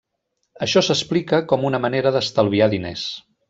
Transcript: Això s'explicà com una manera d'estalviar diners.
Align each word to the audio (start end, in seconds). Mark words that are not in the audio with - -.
Això 0.65 0.83
s'explicà 0.87 1.41
com 1.53 1.67
una 1.71 1.83
manera 1.85 2.15
d'estalviar 2.17 2.73
diners. 2.77 3.09